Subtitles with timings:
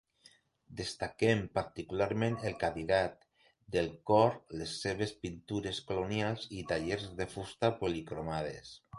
[0.77, 3.27] Destaquen particularment el cadirat
[3.75, 8.73] del cor, les seves pintures colonials i talles de fusta policromades.